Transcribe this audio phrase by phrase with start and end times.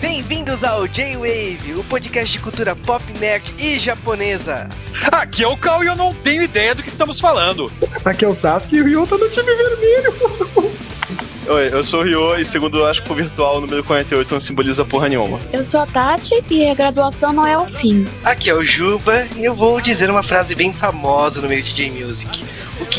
[0.00, 4.68] Bem-vindos ao J-Wave, o podcast de cultura pop, nerd e japonesa.
[5.12, 7.70] Aqui é o Cal e eu não tenho ideia do que estamos falando.
[8.04, 10.70] Aqui é o Sasuke e o Ryo tá no time vermelho.
[11.48, 14.84] Oi, eu sou o Ryo e segundo o Asco Virtual, o número 48 não simboliza
[14.84, 15.40] porra nenhuma.
[15.52, 18.06] Eu sou a Tati e a graduação não é o fim.
[18.24, 21.72] Aqui é o Juba e eu vou dizer uma frase bem famosa no meio de
[21.72, 22.44] J-Music.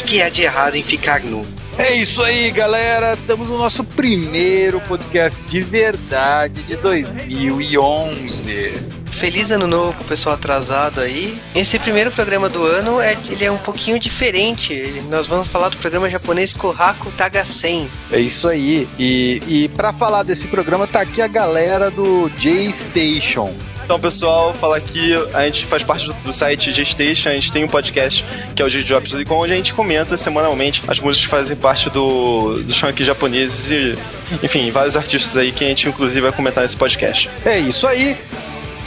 [0.02, 1.46] O que, que é de errado em ficar nu?
[1.78, 3.14] É isso aí, galera.
[3.14, 8.74] Estamos no nosso primeiro podcast de verdade de 2011.
[9.12, 11.38] Feliz ano novo pro pessoal atrasado aí.
[11.56, 15.00] Esse primeiro programa do ano é, ele é um pouquinho diferente.
[15.08, 17.88] Nós vamos falar do programa japonês Kohaku Tagasen.
[18.12, 18.88] É isso aí.
[18.98, 23.54] E, e para falar desse programa tá aqui a galera do J-Station.
[23.84, 27.68] Então, pessoal, falar aqui, a gente faz parte do, site G-Station, a gente tem um
[27.68, 28.24] podcast
[28.56, 32.62] que é o G-Drops, onde a gente comenta semanalmente as músicas que fazem parte do,
[32.64, 33.98] do chão aqui japoneses e,
[34.44, 37.30] enfim, vários artistas aí que a gente inclusive vai comentar nesse podcast.
[37.46, 38.16] É isso aí.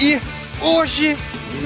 [0.01, 0.19] E
[0.61, 1.17] hoje,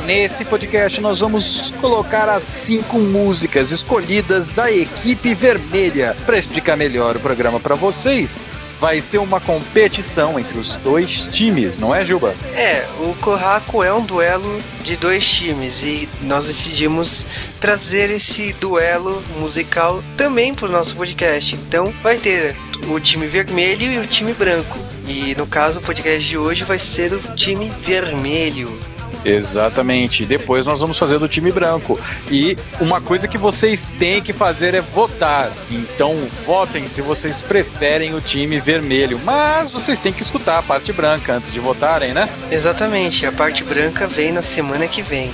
[0.04, 6.16] nesse podcast, nós vamos colocar as cinco músicas escolhidas da equipe vermelha.
[6.26, 8.40] Para explicar melhor o programa para vocês,
[8.80, 12.34] vai ser uma competição entre os dois times, não é, Juba?
[12.54, 17.24] É, o Kohaku é um duelo de dois times e nós decidimos
[17.60, 21.54] trazer esse duelo musical também pro nosso podcast.
[21.54, 22.56] Então vai ter
[22.88, 24.78] o time vermelho e o time branco.
[25.06, 28.78] E no caso, o podcast de hoje vai ser o time vermelho.
[29.24, 30.24] Exatamente.
[30.24, 31.98] Depois nós vamos fazer do time branco.
[32.30, 35.50] E uma coisa que vocês têm que fazer é votar.
[35.70, 36.16] Então
[36.46, 39.20] votem se vocês preferem o time vermelho.
[39.24, 42.28] Mas vocês têm que escutar a parte branca antes de votarem, né?
[42.50, 45.32] Exatamente, a parte branca vem na semana que vem.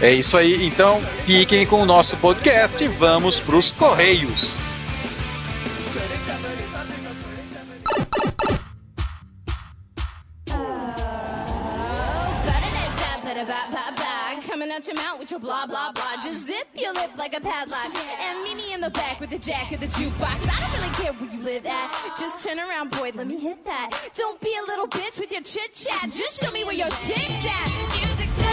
[0.00, 0.66] É isso aí.
[0.66, 4.59] Então fiquem com o nosso podcast e vamos pros Correios.
[15.30, 16.16] With your blah blah blah.
[16.22, 17.94] Just zip your lip like a padlock.
[18.20, 20.48] And meet me in the back with the jack of the jukebox.
[20.48, 22.16] I don't really care where you live at.
[22.18, 24.10] Just turn around, boy, let me hit that.
[24.14, 26.02] Don't be a little bitch with your chit chat.
[26.02, 27.96] Just show me where your dick's at.
[27.96, 28.49] Music's.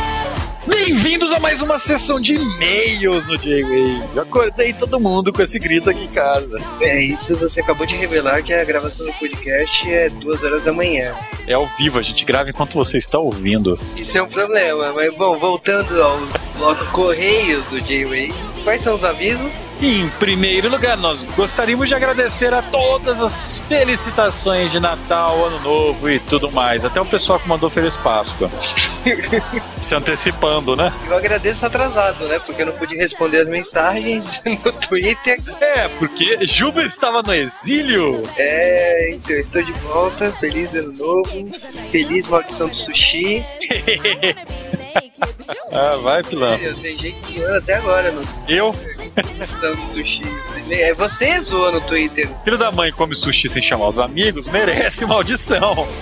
[0.68, 4.04] Bem-vindos a mais uma sessão de e-mails no J-Wave.
[4.14, 6.62] Eu acordei todo mundo com esse grito aqui em casa.
[6.82, 10.74] É isso, você acabou de revelar que a gravação do podcast é duas horas da
[10.74, 11.16] manhã.
[11.48, 13.80] É ao vivo, a gente grava enquanto você está ouvindo.
[13.96, 16.20] Isso é um problema, mas bom, voltando ao
[16.58, 18.34] bloco Correios do J-Wave,
[18.68, 19.54] quais são os avisos?
[19.80, 25.62] E, em primeiro lugar, nós gostaríamos de agradecer a todas as felicitações de Natal, Ano
[25.62, 26.84] Novo e tudo mais.
[26.84, 28.52] Até o pessoal que mandou Feliz Páscoa.
[29.80, 30.92] Se antecipando, né?
[31.08, 32.40] Eu agradeço atrasado, né?
[32.40, 35.40] Porque eu não pude responder as mensagens no Twitter.
[35.62, 38.22] É, porque Juba estava no exílio.
[38.36, 40.30] É, então, eu estou de volta.
[40.42, 41.50] Feliz ano novo.
[41.90, 43.46] Feliz maldição do sushi.
[45.72, 46.58] Ah, vai, pilão.
[46.58, 48.24] Meu, tem gente zoando até agora no
[48.58, 48.74] Eu,
[49.38, 50.22] maldição do sushi.
[50.70, 52.28] É você zoou no Twitter.
[52.44, 55.88] filho da mãe, come sushi sem chamar os amigos, merece maldição.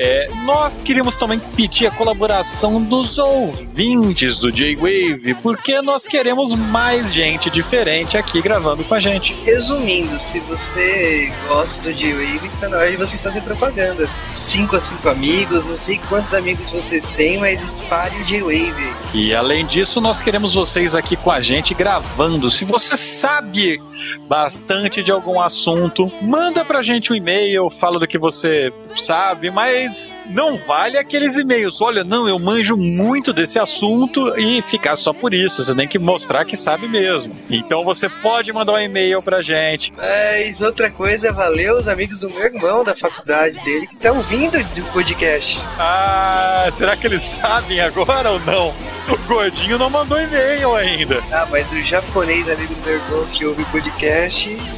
[0.00, 7.12] É, nós queríamos também pedir a colaboração dos ouvintes do J-Wave, porque nós queremos mais
[7.12, 9.34] gente diferente aqui gravando com a gente.
[9.44, 14.08] Resumindo, se você gosta do J-Wave, está na hora de você fazer propaganda.
[14.28, 18.92] 5 a 5 amigos, não sei quantos amigos vocês têm, mas espalhe o J-Wave.
[19.14, 22.50] E além disso, nós queremos vocês aqui com a gente gravando.
[22.50, 23.80] Se você sabe
[24.28, 30.14] bastante de algum assunto, manda pra gente um e-mail, fala do que você sabe, mas
[30.26, 31.80] não vale aqueles e-mails.
[31.80, 35.64] Olha, não, eu manjo muito desse assunto e ficar só por isso.
[35.64, 37.34] Você tem que mostrar que sabe mesmo.
[37.50, 39.92] Então você pode mandar um e-mail pra gente.
[39.96, 44.58] Mas outra coisa, valeu os amigos do meu irmão da faculdade dele que estão vindo
[44.58, 45.58] do podcast.
[45.78, 48.74] Ah, será que eles sabem agora ou não?
[49.08, 51.22] O gordinho não mandou e-mail ainda.
[51.32, 53.87] Ah, mas o japonês amigo do meu irmão que ouve o podcast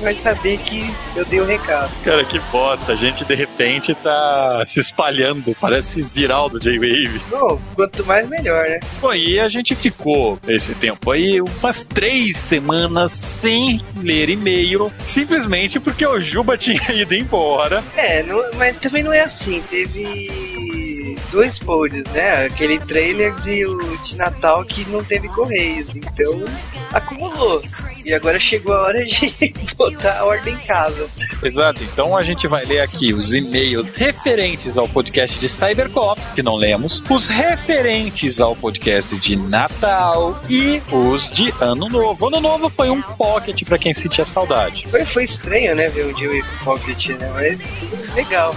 [0.02, 0.84] vai saber que
[1.16, 1.90] eu dei o recado.
[2.04, 2.92] Cara, que bosta.
[2.92, 5.54] A gente de repente tá se espalhando.
[5.60, 7.20] Parece viral do J-Wave.
[7.30, 8.80] Bom, quanto mais melhor, né?
[9.00, 15.78] Bom, e a gente ficou esse tempo aí, umas três semanas sem ler e-mail, simplesmente
[15.80, 17.82] porque o Juba tinha ido embora.
[17.96, 19.62] É, não- mas também não é assim.
[19.70, 22.46] Teve dois pods, né?
[22.46, 25.86] Aquele trailers e o de Natal que não teve correios.
[25.94, 26.44] Então,
[26.92, 27.62] acumulou.
[28.04, 31.08] E agora chegou a hora de botar a ordem em casa.
[31.42, 36.42] Exato, então a gente vai ler aqui os e-mails referentes ao podcast de Cybercops, que
[36.42, 42.26] não lemos, os referentes ao podcast de Natal e os de Ano Novo.
[42.26, 44.86] Ano Novo foi um pocket pra quem sentia saudade.
[44.90, 47.30] Foi, foi estranho, né, ver um J-Wave Pocket, né?
[47.34, 48.54] Mas legal.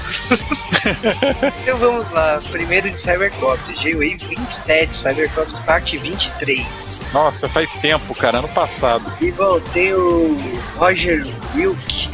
[1.61, 2.41] então vamos lá.
[2.51, 6.92] Primeiro de Cybercops, J-Wave 27, Cybercops parte 23.
[7.13, 9.05] Nossa, faz tempo, cara, ano passado.
[9.21, 10.35] E bom, tem o
[10.77, 11.25] Roger
[11.55, 12.09] Wilk.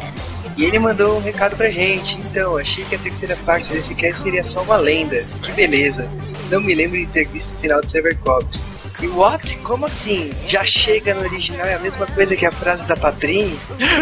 [0.57, 2.17] E ele mandou um recado pra gente.
[2.17, 5.23] Então, achei que a terceira parte desse cast seria só uma lenda.
[5.41, 6.09] Que beleza.
[6.51, 8.61] Não me lembro de ter visto o final de Cybercops.
[9.01, 9.55] E what?
[9.59, 10.33] Como assim?
[10.45, 13.57] Já chega no original é a mesma coisa que a frase da Patrin?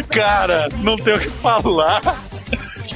[0.10, 2.02] Cara, não tem o que falar.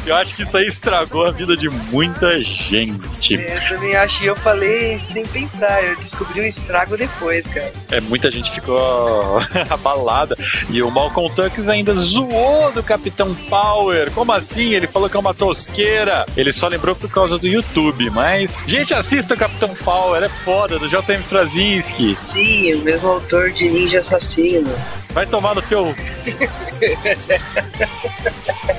[0.05, 3.35] Eu acho que isso aí estragou a vida de muita gente.
[3.35, 4.23] É, eu também acho.
[4.23, 5.83] E eu falei sem pensar.
[5.83, 7.71] Eu descobri o estrago depois, cara.
[7.91, 9.39] É, muita gente ficou
[9.69, 10.35] abalada.
[10.69, 14.09] E o Malcolm Tuckes ainda zoou do Capitão Power.
[14.11, 14.73] Como assim?
[14.73, 16.25] Ele falou que é uma tosqueira.
[16.35, 18.09] Ele só lembrou por causa do YouTube.
[18.09, 20.23] Mas, gente, assista o Capitão Power.
[20.23, 22.17] É foda, do JM Straczynski.
[22.21, 24.73] Sim, o mesmo autor de Ninja Assassino.
[25.13, 25.93] Vai tomar no teu.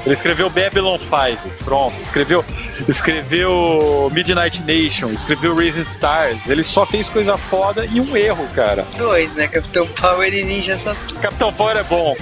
[0.05, 2.01] Ele escreveu Babylon 5, pronto.
[2.01, 2.45] Escreveu,
[2.89, 6.49] escreveu Midnight Nation, escreveu Rising Stars.
[6.49, 8.87] Ele só fez coisa foda e um erro, cara.
[8.97, 9.47] Dois, né?
[9.47, 11.21] Capitão Power e Ninja Assassino.
[11.21, 12.15] Capitão Power é bom.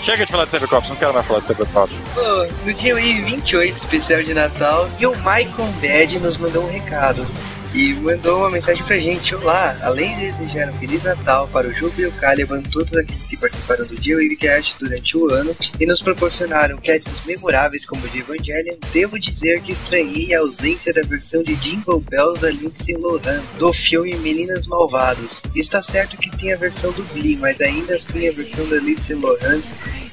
[0.00, 2.04] Chega de falar de Cybercops, não quero mais falar de Cybercops.
[2.14, 7.26] Pô, no dia 28, especial de Natal, e o Michael Bad nos mandou um recado.
[7.72, 11.72] E mandou uma mensagem pra gente: Olá, além de desejar um Feliz Natal para o
[11.72, 15.86] Juba e o Caliban, todos aqueles que participaram do Dia Wavecast durante o ano e
[15.86, 21.02] nos proporcionaram casts memoráveis como o de Evangelion, devo dizer que estranhei a ausência da
[21.02, 25.40] versão de Jingle Bells da Lindsay Lohan, do filme Meninas Malvadas.
[25.54, 29.14] Está certo que tem a versão do Glee, mas ainda assim a versão da Lindsay
[29.14, 29.62] Lohan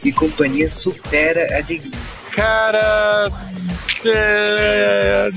[0.03, 2.16] e companhia supera a de Glee.
[2.37, 3.31] Cara.
[4.05, 5.29] é,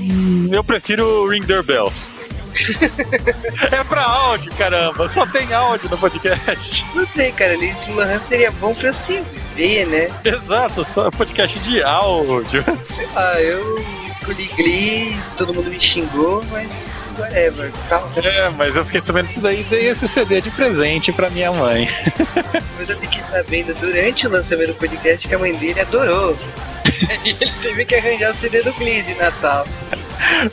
[0.51, 2.11] Eu prefiro Ring Their Bells.
[3.71, 5.09] é pra áudio, caramba.
[5.09, 6.85] Só tem áudio no podcast.
[6.93, 9.23] Não sei, cara, Lindsay Lohan seria bom pra se
[9.55, 10.09] ver, né?
[10.23, 12.63] Exato, só podcast de áudio.
[12.85, 13.83] Sei lá, eu
[14.21, 16.87] escolhi Glee, todo mundo me xingou, mas
[17.17, 18.11] whatever, calma.
[18.17, 21.51] É, mas eu fiquei sabendo disso daí e dei esse CD de presente pra minha
[21.51, 21.89] mãe.
[22.77, 26.35] Mas eu fiquei sabendo durante o lançamento do podcast que a mãe dele adorou.
[27.23, 29.67] E ele teve que arranjar o CD do Glee de Natal.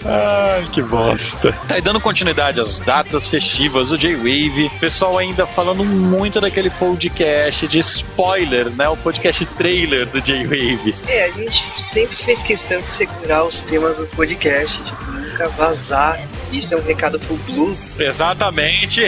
[0.05, 1.53] Ai, que bosta.
[1.69, 4.70] Tá e dando continuidade às datas festivas do J-Wave.
[4.81, 8.88] Pessoal ainda falando muito daquele podcast de spoiler, né?
[8.88, 10.94] O podcast trailer do J-Wave.
[11.06, 16.19] É, a gente sempre fez questão de segurar os temas do podcast, tipo, nunca vazar.
[16.53, 17.79] Isso é um recado pro Blues.
[17.99, 19.00] Exatamente.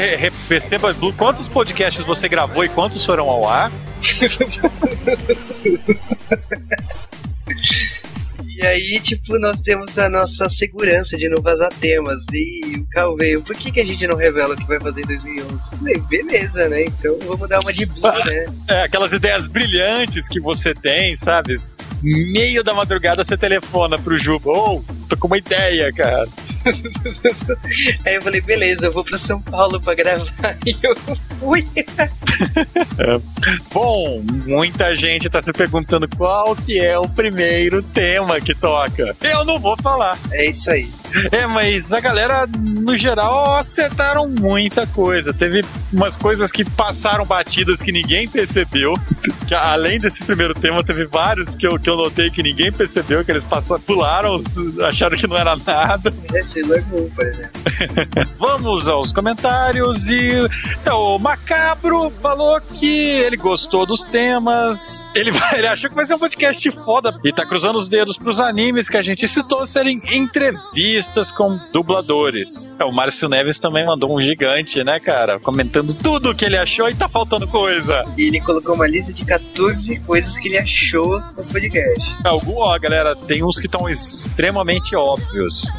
[0.49, 3.73] Perceba, Blue, quantos podcasts você gravou e quantos foram ao ar?
[8.61, 12.23] E aí, tipo, nós temos a nossa segurança de não vazar temas.
[12.31, 15.01] E o Cal veio, por que, que a gente não revela o que vai fazer
[15.01, 15.51] em 2011?
[15.51, 16.85] Eu Falei, beleza, né?
[16.85, 18.47] Então vamos dar uma de Blue, né?
[18.69, 21.55] É, aquelas ideias brilhantes que você tem, sabe?
[22.03, 24.51] Meio da madrugada você telefona pro Juba.
[24.51, 26.29] Ô, tô com uma ideia, cara.
[28.07, 30.31] Aí eu falei, beleza, eu vou pra São Paulo pra gravar.
[30.67, 30.95] E eu
[31.39, 31.67] fui.
[33.73, 39.17] Bom, muita gente tá se perguntando qual que é o primeiro tema que toca.
[39.21, 40.19] Eu não vou falar.
[40.33, 40.91] É isso aí.
[41.33, 45.33] É, mas a galera, no geral, acertaram muita coisa.
[45.33, 48.95] Teve umas coisas que passaram batidas que ninguém percebeu.
[49.47, 53.25] Que, além desse primeiro tema, teve vários que eu, que eu notei que ninguém percebeu,
[53.25, 54.39] que eles passaram, pularam,
[54.89, 56.13] acharam que não era nada.
[56.35, 57.51] É Sailor Moon, por exemplo.
[58.39, 60.31] Vamos aos comentários e
[60.85, 66.07] é, o Macabro falou que ele gostou dos temas, ele, vai- ele achou que vai
[66.07, 69.67] ser um podcast foda e tá cruzando os dedos pros animes que a gente citou
[69.67, 71.00] serem entrevistas
[71.35, 72.71] com dubladores.
[72.79, 75.39] É, o Márcio Neves também mandou um gigante, né, cara?
[75.41, 78.05] Comentando tudo o que ele achou e tá faltando coisa.
[78.17, 82.15] E ele colocou uma lista de 14 coisas que ele achou no podcast.
[82.25, 85.71] Algum, ó, galera, tem uns que estão extremamente óbvios.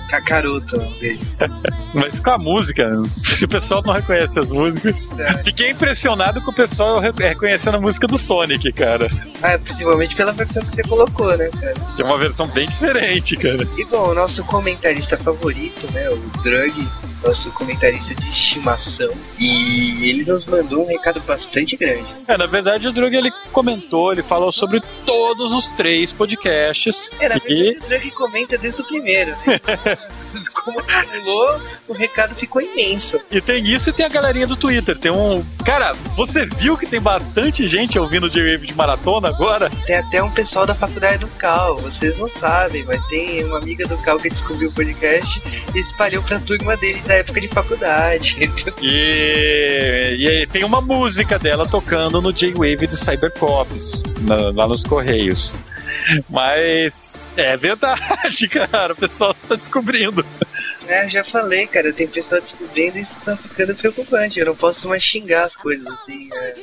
[0.99, 1.19] Beijo.
[1.93, 2.89] Mas com a música,
[3.25, 5.09] se o pessoal não reconhece as músicas.
[5.43, 9.09] Fiquei impressionado com o pessoal re- reconhecendo a música do Sonic, cara.
[9.43, 11.73] Ah, principalmente pela versão que você colocou, né, cara?
[11.95, 13.67] Que é uma versão bem diferente, cara.
[13.77, 16.87] E bom, o nosso comentarista favorito, né, o Drug,
[17.23, 22.05] nosso comentarista de estimação, e ele nos mandou um recado bastante grande.
[22.27, 27.09] É, na verdade, o Drug ele comentou, ele falou sobre todos os três podcasts.
[27.19, 29.59] É, na e verdade, o Drug comenta desde o primeiro, né?
[30.49, 33.19] como acumulou, o recado ficou imenso.
[33.31, 34.97] E tem isso e tem a galerinha do Twitter.
[34.97, 35.43] Tem um.
[35.65, 39.69] Cara, você viu que tem bastante gente ouvindo J-Wave de maratona agora?
[39.85, 43.87] Tem até um pessoal da faculdade do Cal, vocês não sabem, mas tem uma amiga
[43.87, 45.41] do Cal que descobriu o podcast
[45.73, 48.37] e espalhou pra turma dele da época de faculdade.
[48.81, 54.03] E, e aí tem uma música dela tocando no J-Wave de Cybercops,
[54.55, 55.55] lá nos Correios.
[56.29, 58.93] Mas é verdade, cara.
[58.93, 60.25] O pessoal tá descobrindo.
[60.87, 64.39] É, já falei, cara, tem pessoal descobrindo e isso tá ficando preocupante.
[64.39, 66.29] Eu não posso mais xingar as coisas assim.
[66.33, 66.53] é.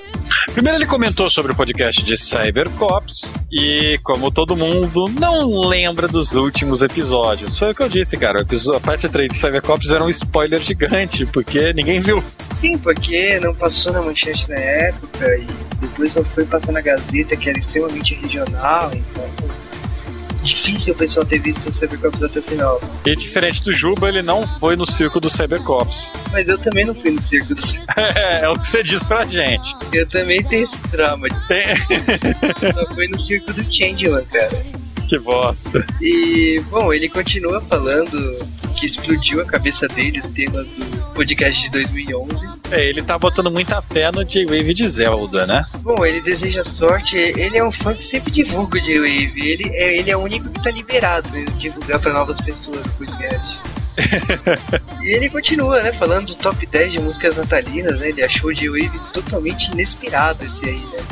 [0.53, 6.35] Primeiro ele comentou sobre o podcast de Cybercops e como todo mundo não lembra dos
[6.35, 7.59] últimos episódios.
[7.59, 8.43] Foi o que eu disse, cara.
[8.43, 12.23] A parte 3 de Cybercops era um spoiler gigante, porque ninguém viu.
[12.51, 15.47] Sim, porque não passou na manchete na época e
[15.81, 19.29] depois só foi passar na Gazeta, que era extremamente regional, então.
[20.43, 22.81] Difícil o pessoal ter visto o Cybercops até o final.
[23.05, 26.13] E diferente do Juba, ele não foi no circo do Cybercops.
[26.33, 27.63] Mas eu também não fui no circo do
[27.97, 29.75] É, é o que você diz pra gente.
[29.93, 31.29] Eu também tenho esse trauma.
[31.49, 31.67] Tem...
[32.73, 34.65] Só fui no circo do Changeman, cara.
[35.09, 35.85] que bosta.
[36.01, 41.71] E, bom, ele continua falando que explodiu a cabeça dele os temas do podcast de
[41.71, 42.48] 2011.
[42.71, 45.65] É, ele tá botando muita fé no J-Wave de Zelda, né?
[45.79, 47.17] Bom, ele deseja sorte.
[47.17, 49.41] Ele é um fã que sempre divulga o J-Wave.
[49.41, 52.91] Ele é, ele é o único que tá liberado de divulgar pra novas pessoas o
[52.91, 53.59] podcast.
[55.03, 58.11] e ele continua, né, falando do top 10 de músicas natalinas, né?
[58.11, 61.05] Ele achou o J-Wave totalmente inesperado esse aí, né?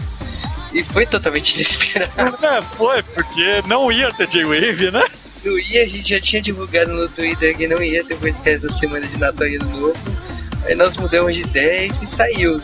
[0.73, 2.47] E foi totalmente inesperado.
[2.47, 5.03] É, foi, porque não ia ter J-Wave, né?
[5.43, 8.73] Não ia, a gente já tinha divulgado no Twitter que não ia ter podcast da
[8.75, 10.26] semana de Natal e Ano Novo.
[10.67, 12.61] Aí nós mudamos de ideia e saiu.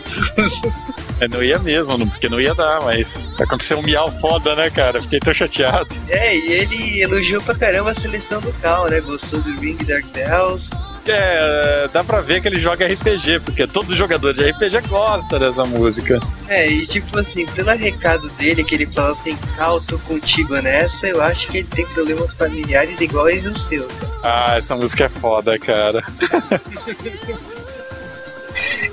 [1.20, 5.00] É, não ia mesmo, porque não ia dar, mas aconteceu um miau foda, né, cara?
[5.00, 5.94] Fiquei tão chateado.
[6.08, 9.00] É, e ele elogiou pra caramba a seleção do Cal, né?
[9.00, 10.70] Gostou do Ring Dark Dells.
[11.06, 15.64] É, dá pra ver que ele joga RPG, porque todo jogador de RPG gosta dessa
[15.64, 16.20] música.
[16.48, 21.06] É, e tipo assim, pelo recado dele, que ele fala assim, Cal, tô contigo nessa,
[21.06, 23.92] eu acho que ele tem problemas familiares iguais aos seus.
[24.22, 26.04] Ah, essa música é foda, cara.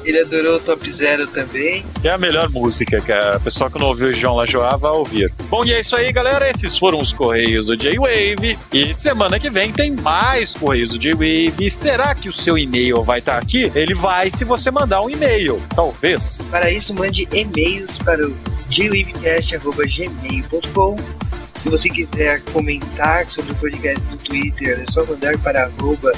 [0.03, 1.85] Ele adorou o Top Zero também.
[2.03, 3.37] É a melhor música, cara.
[3.37, 5.31] O pessoal que não ouviu o João Lajoá vai ouvir.
[5.49, 6.49] Bom, e é isso aí, galera.
[6.49, 8.57] Esses foram os Correios do J-Wave.
[8.73, 11.53] E semana que vem tem mais Correios do J-Wave.
[11.59, 13.71] E será que o seu e-mail vai estar aqui?
[13.75, 16.41] Ele vai se você mandar um e-mail, talvez.
[16.49, 18.35] Para isso, mande e-mails para o
[18.69, 21.28] jwavecast.gmail.com
[21.59, 26.13] Se você quiser comentar sobre o podcast no Twitter, é só mandar para arroba.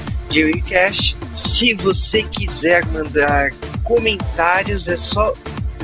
[1.35, 3.49] Se você quiser mandar
[3.83, 5.33] comentários, é só...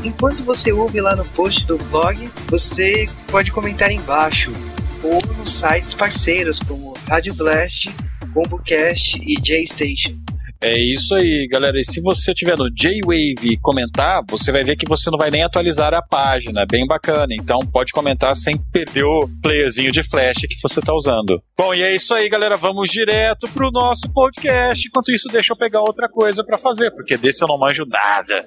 [0.04, 4.54] Enquanto você ouve lá no post do blog, você pode comentar embaixo.
[5.04, 7.90] Ou nos sites parceiros, como Rádio Blast,
[8.36, 10.27] ComboCast e JStation.
[10.62, 11.80] É isso aí, galera.
[11.80, 15.44] E se você tiver no J-Wave comentar, você vai ver que você não vai nem
[15.44, 16.66] atualizar a página.
[16.70, 17.34] Bem bacana.
[17.40, 21.42] Então pode comentar sem perder o playerzinho de flash que você está usando.
[21.58, 22.58] Bom, e é isso aí, galera.
[22.58, 24.88] Vamos direto pro nosso podcast.
[24.88, 28.46] Enquanto isso, deixa eu pegar outra coisa para fazer, porque desse eu não manjo nada.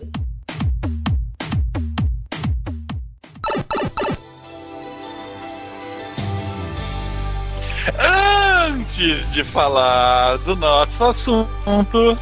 [7.99, 12.19] Antes de falar do nosso assunto,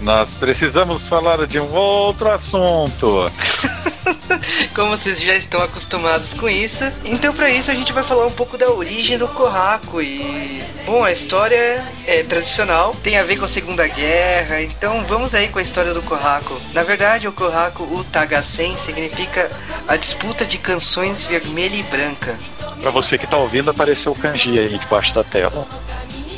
[0.00, 3.30] nós precisamos falar de um outro assunto.
[4.74, 8.32] Como vocês já estão acostumados com isso, então para isso a gente vai falar um
[8.32, 13.44] pouco da origem do Kohaku e bom, a história é tradicional, tem a ver com
[13.44, 16.60] a Segunda Guerra, então vamos aí com a história do Kohaku.
[16.72, 19.50] Na verdade, o Kohaku Utagasen significa
[19.86, 22.38] a disputa de canções vermelha e branca.
[22.80, 25.66] Pra você que tá ouvindo, apareceu o kanji aí debaixo da tela.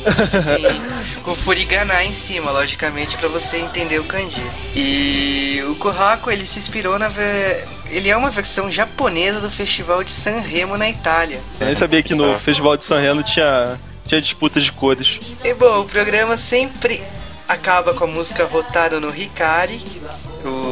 [1.23, 4.41] Com furigana em cima, logicamente, para você entender o kanji.
[4.75, 10.03] E o Kohaku, ele se inspirou na ve- ele é uma versão japonesa do festival
[10.03, 11.39] de Sanremo na Itália.
[11.59, 15.19] Eu nem sabia que no Festival de San Reno tinha, tinha disputa de cores.
[15.43, 17.01] E bom, o programa sempre
[17.47, 19.81] acaba com a música Rotaro no Hikari.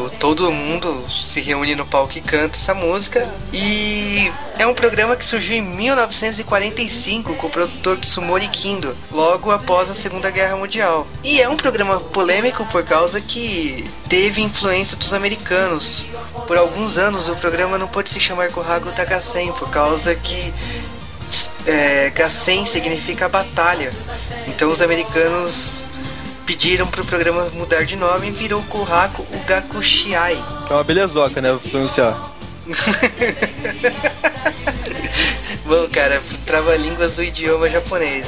[0.09, 3.27] Todo mundo se reúne no palco e canta essa música.
[3.53, 9.89] E é um programa que surgiu em 1945 com o produtor Tsumori Kindo, logo após
[9.89, 11.07] a Segunda Guerra Mundial.
[11.23, 16.05] E é um programa polêmico por causa que teve influência dos americanos.
[16.47, 20.53] Por alguns anos o programa não pôde se chamar Kohaku Takasen por causa que
[21.65, 23.91] é, Gassen significa batalha.
[24.47, 25.83] Então os americanos
[26.51, 30.35] pediram para o programa mudar de nome e virou Kohaku Ugakushiai.
[30.67, 31.51] Que é uma belezoca, né?
[31.51, 32.33] Vou pronunciar.
[35.63, 38.27] Bom, cara, trava-línguas do idioma japonês.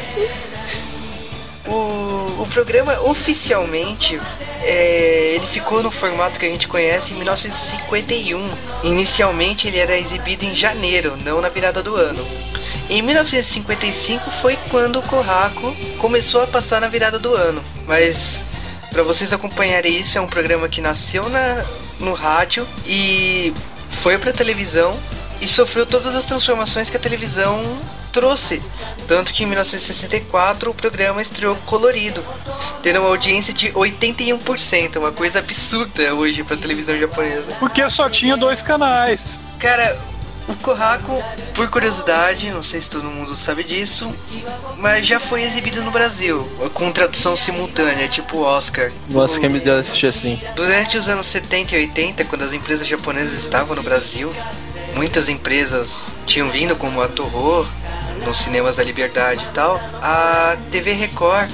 [1.67, 4.17] O, o programa oficialmente
[4.61, 8.49] é, ele ficou no formato que a gente conhece em 1951.
[8.85, 12.25] Inicialmente ele era exibido em janeiro, não na virada do ano.
[12.89, 17.63] Em 1955 foi quando o Corraco começou a passar na virada do ano.
[17.87, 18.43] Mas
[18.91, 21.65] para vocês acompanharem isso, é um programa que nasceu na,
[21.99, 23.53] no rádio e
[23.89, 24.97] foi para televisão
[25.41, 27.61] e sofreu todas as transformações que a televisão
[28.11, 28.61] trouxe.
[29.07, 32.23] Tanto que em 1964 o programa estreou colorido,
[32.83, 37.51] tendo uma audiência de 81%, uma coisa absurda hoje para televisão japonesa.
[37.59, 39.19] Porque só tinha dois canais.
[39.59, 39.99] Cara,
[40.47, 41.23] o Corraco,
[41.53, 44.13] por curiosidade, não sei se todo mundo sabe disso,
[44.77, 48.91] mas já foi exibido no Brasil, com tradução simultânea, tipo Oscar.
[49.09, 50.41] Nossa, quem me deu assistir assim.
[50.55, 54.33] Durante os anos 70 e 80, quando as empresas japonesas estavam no Brasil,
[54.95, 57.67] muitas empresas tinham vindo como a Toho,
[58.25, 61.49] nos cinemas da Liberdade e tal, a TV Record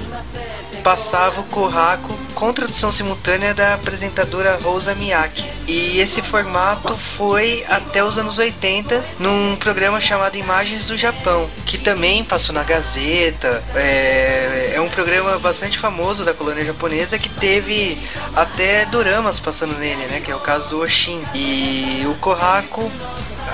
[0.80, 5.44] passava o Corraco com tradução simultânea da apresentadora Rosa Miyake.
[5.68, 11.78] E esse formato foi até os anos 80 num programa chamado Imagens do Japão, que
[11.78, 13.64] também passou na Gazeta.
[13.76, 17.98] É, é um programa bastante famoso da colônia japonesa que teve
[18.36, 20.22] até doramas passando nele, né?
[20.24, 21.22] Que é o caso do Oshin.
[21.36, 22.92] E o Corraco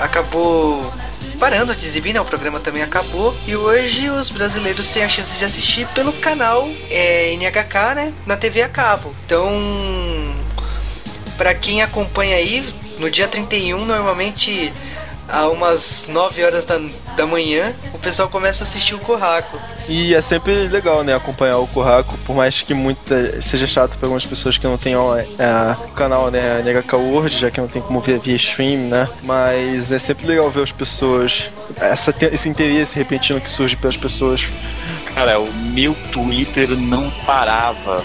[0.00, 0.92] acabou
[1.38, 2.20] parando de exibir, né?
[2.20, 3.36] O programa também acabou.
[3.46, 8.12] E hoje os brasileiros têm a chance de assistir pelo canal é, NHK, né?
[8.26, 9.14] Na TV a cabo.
[9.24, 9.50] Então,
[11.36, 12.64] para quem acompanha aí,
[12.98, 14.72] no dia 31, normalmente
[15.28, 16.80] a umas 9 horas da,
[17.16, 19.58] da manhã, o pessoal começa a assistir o Corraco.
[19.88, 24.06] E é sempre legal, né, acompanhar o Corraco, por mais que muita seja chato para
[24.06, 25.24] algumas pessoas que não tenham é,
[25.86, 29.92] o canal, né, NHK World, já que não tem como ver via stream, né, mas
[29.92, 31.50] é sempre legal ver as pessoas,
[31.80, 34.48] essa, esse interesse repentino que surge pelas pessoas.
[35.14, 38.04] Cara, o meu Twitter não parava.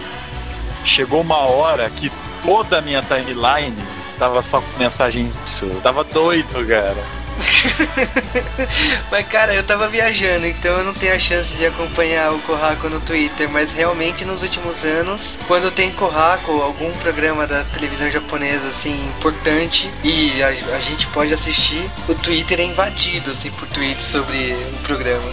[0.86, 2.12] Chegou uma hora que
[2.44, 3.76] toda a minha timeline
[4.18, 5.66] tava só com mensagem disso.
[5.66, 7.21] Eu tava doido, cara.
[9.10, 12.90] mas cara, eu tava viajando, então eu não tenho a chance de acompanhar o Corraco
[12.90, 18.68] no Twitter, mas realmente nos últimos anos, quando tem Corraco, algum programa da televisão japonesa
[18.68, 24.06] assim importante e a, a gente pode assistir, o Twitter é invadido assim por tweets
[24.06, 25.30] sobre o programa.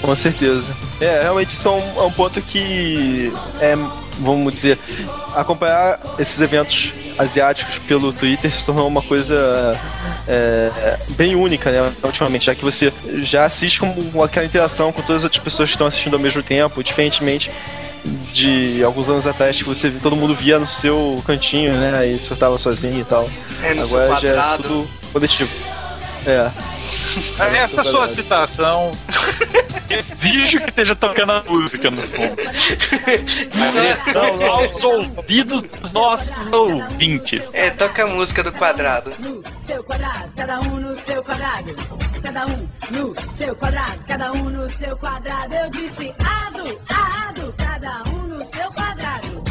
[0.00, 0.76] Com certeza.
[1.00, 3.76] É, realmente isso é um, é um ponto que é,
[4.18, 4.78] vamos dizer,
[5.34, 9.78] acompanhar esses eventos asiáticos pelo Twitter se tornou uma coisa
[10.26, 15.18] é, bem única, né, ultimamente, já que você já assiste com aquela interação com todas
[15.18, 17.50] as outras pessoas que estão assistindo ao mesmo tempo, diferentemente
[18.32, 22.58] de alguns anos atrás que você todo mundo via no seu cantinho, né, e surtava
[22.58, 23.28] sozinho e tal.
[23.62, 25.50] É, no Agora seu já é tudo coletivo.
[26.26, 26.50] É.
[27.56, 28.92] Essa sua citação
[30.22, 32.36] exige que esteja tocando a música no fundo.
[34.14, 37.42] Não, aos ouvidos dos nossos ouvintes.
[37.52, 39.12] É, toca a música do quadrado.
[39.18, 41.74] no seu quadrado, cada um no seu quadrado.
[42.22, 45.54] Cada um no seu quadrado, cada um no seu quadrado.
[45.54, 49.42] Eu disse ado, ado, cada um no seu quadrado.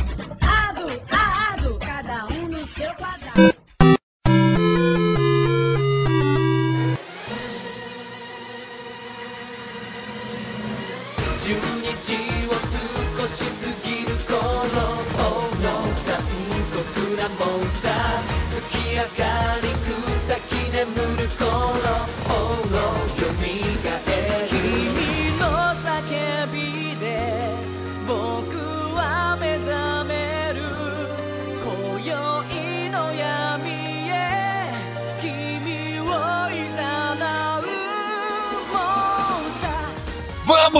[0.41, 3.20] Ado, ado, cada um no seu quadrado.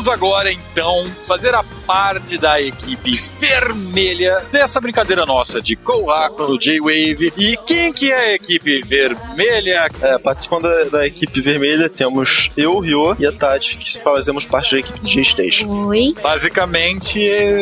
[0.02, 7.34] Vamos agora então fazer a parte da equipe vermelha dessa brincadeira nossa de Kohaku, J-Wave.
[7.38, 9.89] E quem que é a equipe vermelha?
[10.02, 14.72] É, participando da, da equipe vermelha temos eu, Ryo e a Tati, que fazemos parte
[14.72, 15.88] da equipe do J-Station.
[15.88, 16.13] Oi.
[16.22, 17.20] Basicamente,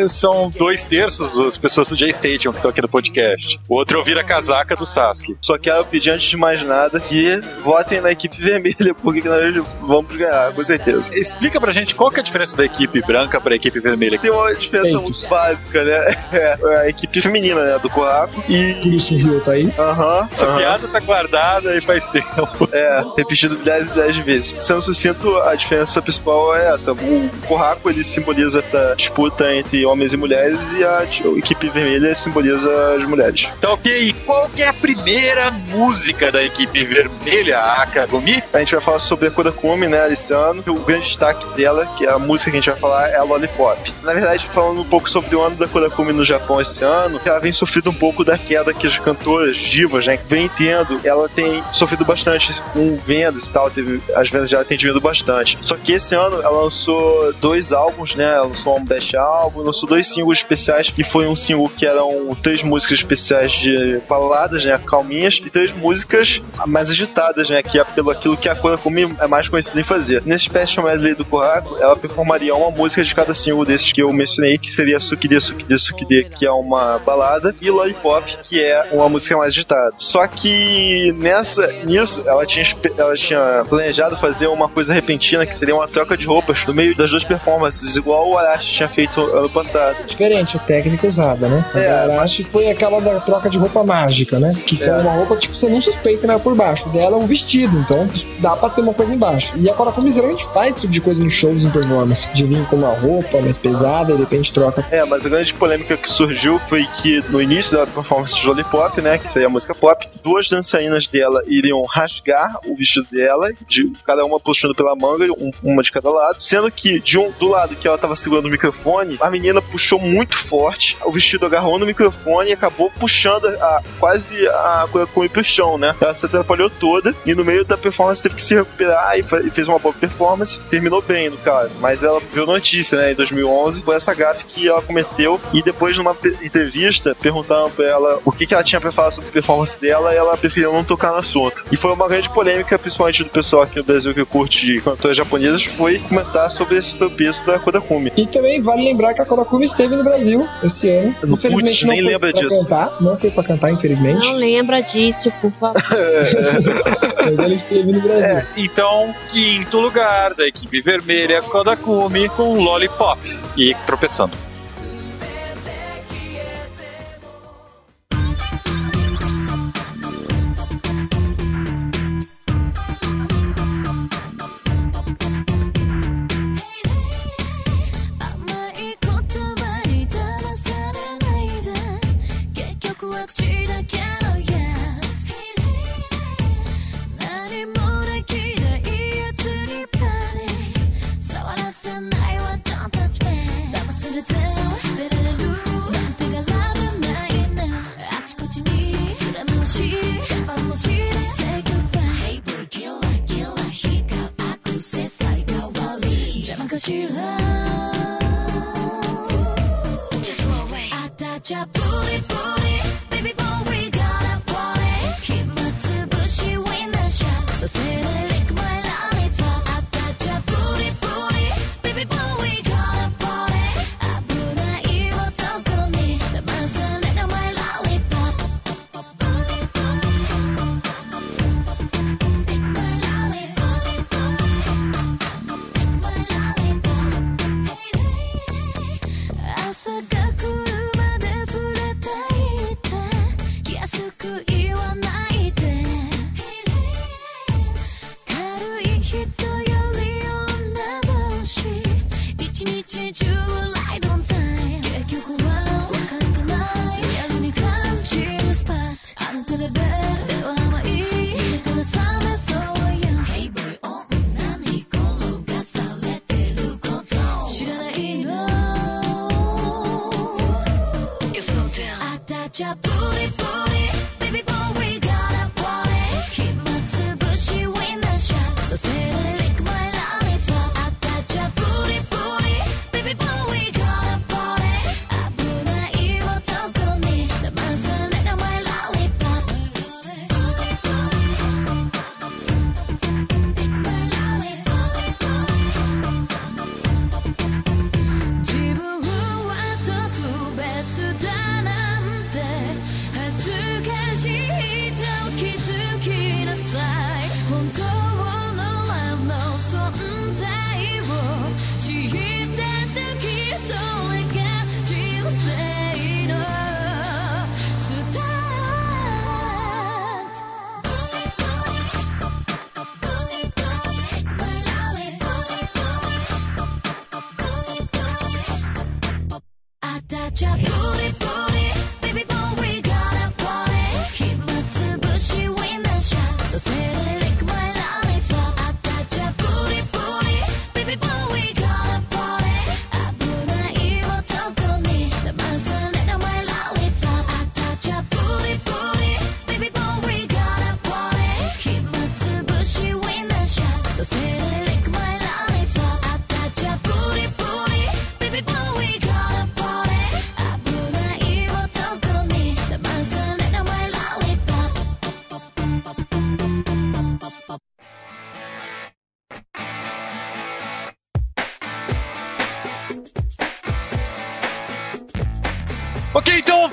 [0.09, 3.59] são dois terços das pessoas do J-Station que estão aqui no podcast.
[3.67, 5.37] O outro é o vira-casaca do Sasuke.
[5.41, 10.15] Só quero pedir antes de mais nada que votem na equipe vermelha, porque nós vamos
[10.15, 11.17] ganhar, com certeza.
[11.17, 14.08] Explica pra gente qual que é a diferença da equipe branca pra equipe vermelha.
[14.17, 15.99] Tem uma diferença muito básica, né?
[16.31, 17.79] É a equipe feminina, né?
[17.79, 18.43] Do Kohaku.
[18.47, 18.73] E.
[18.75, 19.73] Por isso o Rio tá aí.
[19.77, 20.27] Aham.
[20.31, 22.69] Essa piada tá guardada aí faz tempo.
[22.71, 24.55] É, repetido 10 e 10 vezes.
[24.59, 26.91] Sendo sucinto, a diferença principal é essa.
[26.93, 31.03] O Kohaku, ele simboliza essa disputa entre homens e mulheres e a
[31.37, 33.49] equipe vermelha simboliza as mulheres.
[33.59, 38.43] Tá ok, e qual que é a primeira música da equipe vermelha, a Akagumi?
[38.53, 40.63] A gente vai falar sobre a Kodakumi, né, esse ano.
[40.67, 43.93] O grande destaque dela, que a música que a gente vai falar é a Lollipop.
[44.03, 47.39] Na verdade, falando um pouco sobre o ano da Kodakumi no Japão esse ano, ela
[47.39, 50.99] vem sofrendo um pouco da queda que as cantoras divas, né, vem tendo.
[51.03, 55.57] Ela tem sofrido bastante com vendas e tal, teve, as vendas dela têm diminuído bastante.
[55.63, 59.87] Só que esse ano ela lançou dois álbuns, né, ela lançou um best álbum, lançou
[59.87, 64.77] dois singles especiais, que foi um single que eram três músicas especiais de baladas, né,
[64.77, 69.27] calminhas, e três músicas mais agitadas, né, que é pelo aquilo que a Kodakumi é
[69.27, 70.23] mais conhecida em fazer.
[70.25, 74.11] Nesse Special Medley do Kohaku, ela performaria uma música de cada single desses que eu
[74.13, 79.07] mencionei, que seria Sukide, Sukide, Sukide, que é uma balada, e Lollipop, que é uma
[79.09, 79.93] música mais agitada.
[79.97, 82.65] Só que nessa, nisso, ela tinha,
[82.97, 86.95] ela tinha planejado fazer uma coisa repentina, que seria uma troca de roupas no meio
[86.95, 89.95] das duas performances, igual o Arashi tinha feito ano passado.
[90.07, 91.65] Diferente a técnica usada, né?
[91.75, 94.55] É, É, que foi aquela da troca de roupa mágica, né?
[94.65, 94.91] Que É.
[94.97, 96.87] uma roupa, tipo, você não suspeita nada por baixo.
[96.89, 98.07] Dela é um vestido, então
[98.39, 99.51] dá pra ter uma coisa embaixo.
[99.57, 102.27] E a Korakumi geralmente faz esse tipo de coisa em shows, em performance.
[102.33, 104.85] De vir com uma roupa mais pesada e de repente troca.
[104.91, 109.01] É, mas a grande polêmica que surgiu foi que no início da performance de Lollipop,
[109.01, 113.91] né, que seria a música pop, duas dançarinas dela iriam rasgar o vestido dela, de
[114.05, 117.47] cada uma puxando pela manga, um- uma de cada lado, sendo que de um, do
[117.47, 121.77] lado que ela tava segurando o microfone, a menina puxou muito forte, o vestido agarrou
[121.79, 125.95] no microfone e acabou puxando a, quase a Korakumi pro chão, né?
[125.99, 129.67] Ela se atrapalhou toda e no meio da performance teve que se recuperar e fez
[129.67, 133.95] uma boa performance, terminou bem no caso, mas ela viu notícia, né, em 2011, por
[133.95, 138.53] essa gafe que ela cometeu e depois numa entrevista perguntaram pra ela o que, que
[138.53, 141.63] ela tinha pra falar sobre a performance dela e ela preferiu não tocar no assunto.
[141.71, 145.63] E foi uma grande polêmica, principalmente do pessoal aqui no Brasil que curte cantoras japonesas,
[145.65, 148.11] foi comentar sobre esse tropeço da Kodakumi.
[148.15, 151.15] E também vale lembrar que a Korakumi esteve no Brasil esse ano.
[151.23, 152.63] No Infelizmente Putz, não nem foi lembra pra disso.
[152.63, 154.19] Cantar, não foi pra cantar, infelizmente.
[154.19, 155.81] Não lembra disso, por favor.
[157.23, 158.23] Mas ela esteve no Brasil.
[158.23, 163.19] É, então, quinto lugar da equipe vermelha, Kodakumi com Lollipop
[163.59, 164.48] e tropeçando.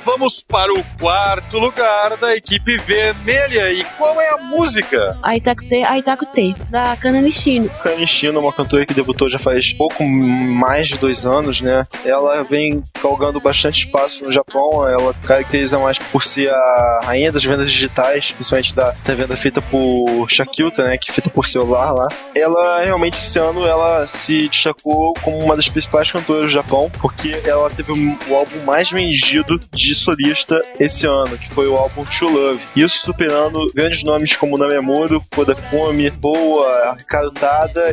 [0.06, 3.72] Vamos para o quarto lugar da equipe vermelha.
[3.72, 5.18] E qual é a música?
[5.20, 7.68] Aitakute, Aitakute, da Kana Nishino.
[7.82, 11.84] Kanishino é uma cantora que debutou já faz pouco mais de dois anos, né?
[12.04, 14.88] Ela vem galgando bastante espaço no Japão.
[14.88, 19.60] Ela caracteriza mais por ser a rainha das vendas digitais, principalmente da, da venda feita
[19.60, 20.96] por Shakilta, né?
[20.98, 22.06] Que é feita por celular lá.
[22.32, 27.42] Ela realmente esse ano ela se destacou como uma das principais cantoras do Japão, porque
[27.44, 32.04] ela teve o, o álbum mais vendido de solista esse ano, que foi o álbum
[32.04, 32.61] True Love.
[32.74, 37.37] Isso superando grandes nomes como Namemuro, Kodakumi, Boa, Ricardo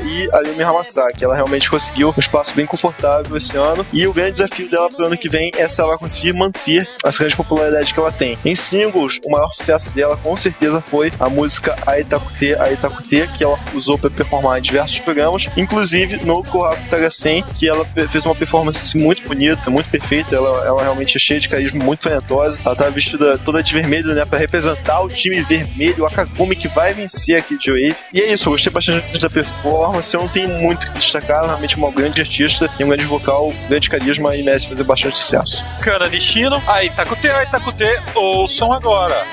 [0.06, 1.24] e Ayumi Hamasaki.
[1.24, 3.86] Ela realmente conseguiu um espaço bem confortável esse ano.
[3.92, 7.20] E o grande desafio dela pro ano que vem é se ela conseguir manter essa
[7.20, 8.38] grande popularidade que ela tem.
[8.46, 13.60] Em singles, o maior sucesso dela com certeza foi a música Aitakute Aitakute, que ela
[13.74, 18.98] usou para performar em diversos programas, inclusive no Kohaku Tagasen, que ela fez uma performance
[18.98, 20.36] muito bonita, muito perfeita.
[20.36, 22.60] Ela, ela realmente é cheia de carisma, muito talentosa.
[22.66, 26.68] Ela tá vestida toda de vermelho, né, para representar o time vermelho, o Akagumi, que
[26.68, 27.96] vai vencer aqui de Wave.
[28.14, 30.14] E é isso, eu gostei bastante da performance.
[30.14, 33.54] Eu não tenho muito o que destacar, realmente uma grande artista, tem um grande vocal,
[33.68, 35.64] grande carisma e merece fazer bastante sucesso.
[35.82, 39.26] Kana Nishino, Aitakute, Aitakute, ouçam agora.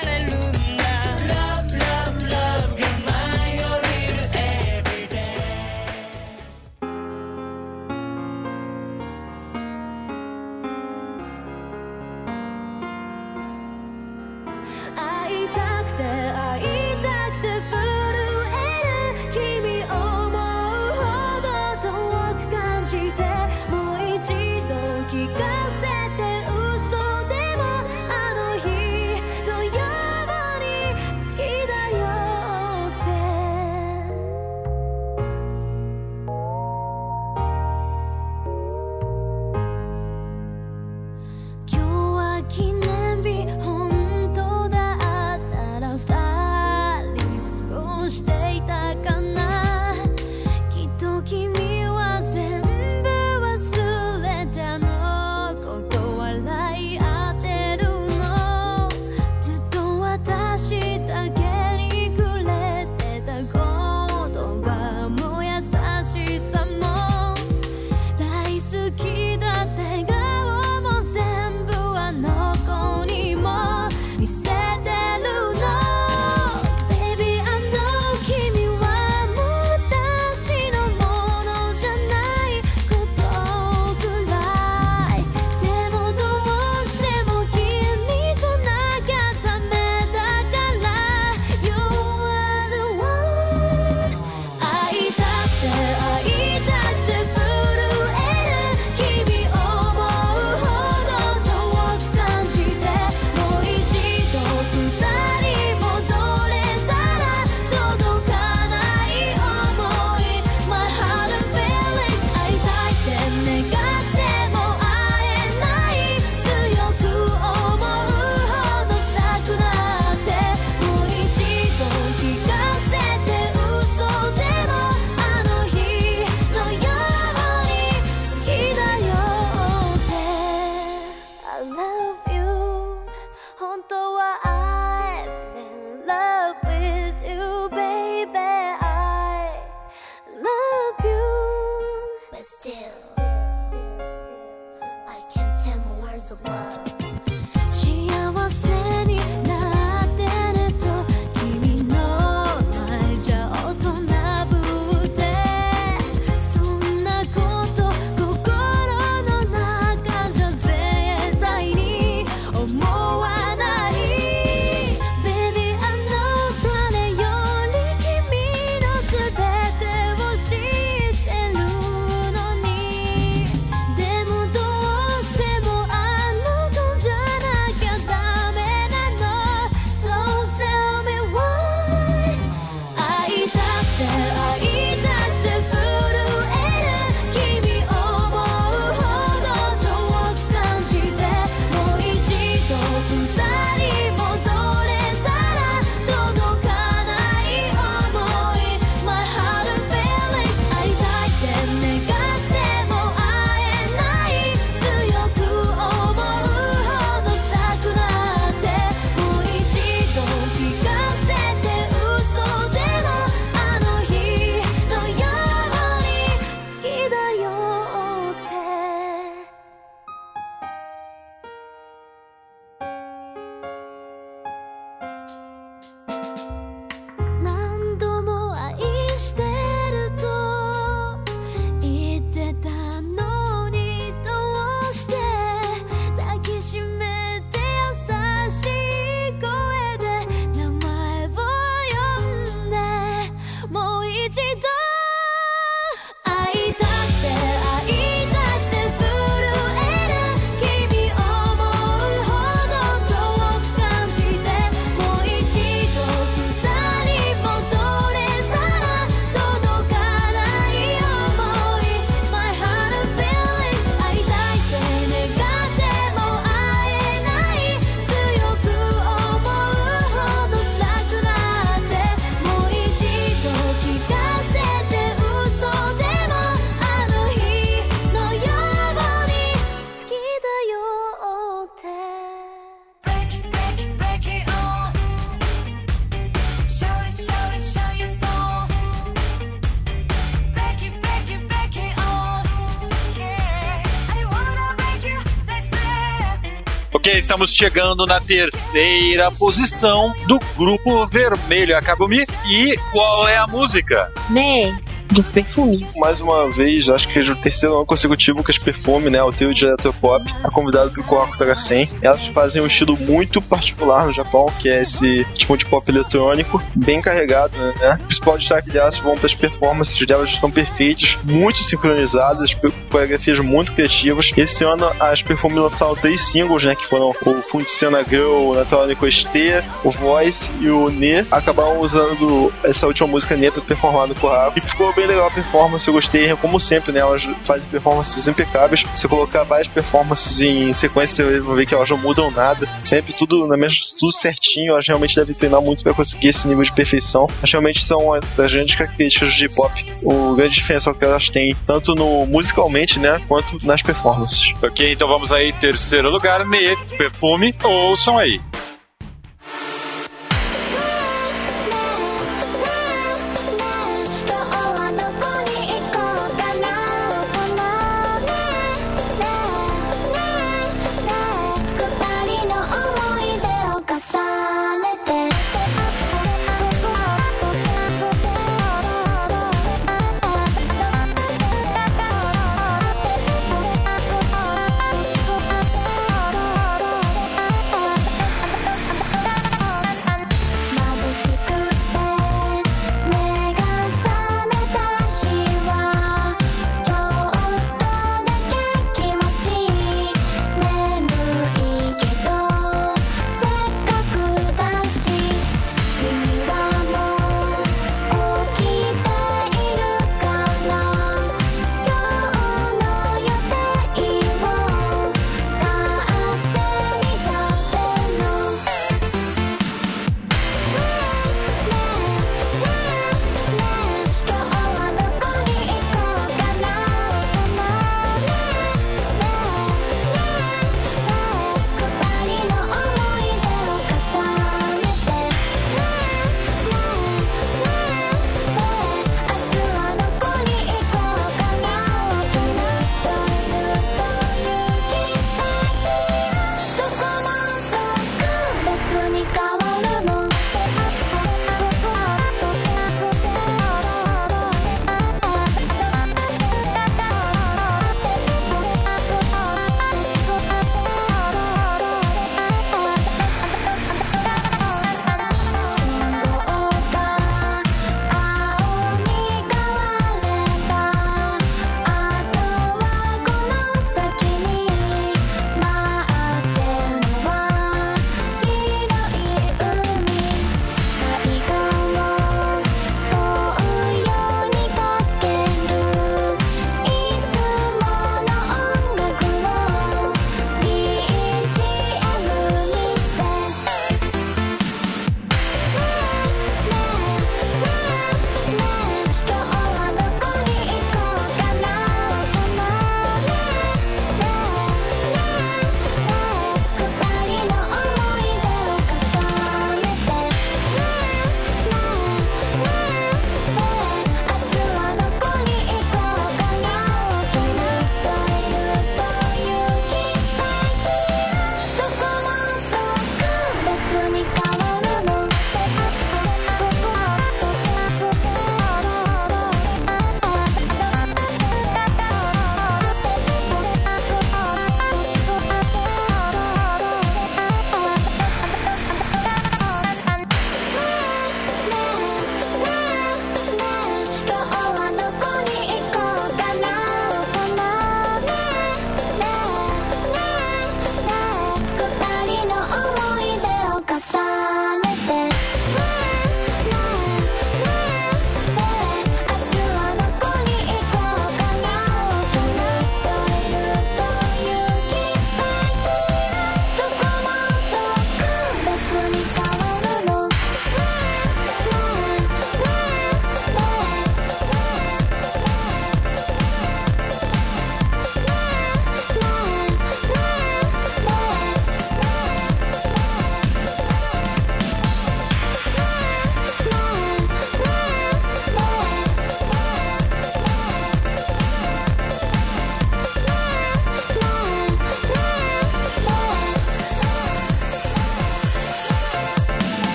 [297.31, 302.25] Estamos chegando na terceira posição do grupo vermelho Akagumi.
[302.45, 304.11] E qual é a música?
[304.29, 304.77] Né?
[305.11, 305.85] Dos perfumes.
[305.97, 309.31] Mais uma vez, acho que é o terceiro ano consecutivo que as Perfume, né, o
[309.31, 311.89] trio de Electropop, é convidado do Kohaku Tagasen.
[312.01, 316.63] Elas fazem um estilo muito particular no Japão, que é esse tipo de pop eletrônico,
[316.75, 317.99] bem carregado, né?
[318.01, 322.55] O principal destaque delas vão para as performances delas são perfeitas, muito sincronizadas,
[322.89, 324.31] coreografias muito criativas.
[324.37, 329.11] Esse ano as Perfume lançaram três singles, né, que foram o Fundicena Girl, o Naturalico
[329.11, 331.25] ST, o Voice e o Ne.
[331.31, 334.57] Acabaram usando essa última música Ne para performar no Kohaku.
[334.57, 336.99] E ficou bem legal a performance, eu gostei, como sempre, né?
[336.99, 338.83] Elas fazem performances impecáveis.
[338.95, 342.67] Se colocar várias performances em sequência, você vai ver que elas não mudam nada.
[342.81, 344.73] Sempre tudo na mesma, tudo certinho.
[344.73, 347.27] Elas realmente devem treinar muito para conseguir esse nível de perfeição.
[347.41, 349.85] Mas realmente são uma das grandes características do J-pop.
[350.03, 353.21] O grande diferencial que elas têm, tanto no musicalmente, né?
[353.27, 354.53] Quanto nas performances.
[354.61, 357.53] Ok, então vamos aí, terceiro lugar, Ne, perfume.
[357.63, 358.70] Ouçam aí.「